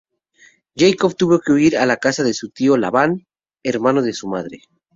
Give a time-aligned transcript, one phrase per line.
[0.75, 3.27] Jacob tuvo que huir a casa de su tío Labán,
[3.61, 4.61] hermano de su madre.